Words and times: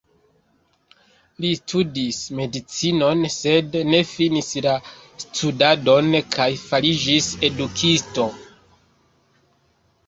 Li 1.43 1.51
studis 1.59 2.21
medicinon, 2.39 3.21
sed 3.35 3.77
ne 3.91 4.01
finis 4.13 4.49
la 4.67 4.75
studadon 5.27 6.11
kaj 6.39 6.51
fariĝis 6.73 7.31
edukisto. 7.53 8.29